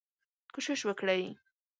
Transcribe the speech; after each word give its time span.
کوشش 0.53 0.81
وکړئ 0.89 1.23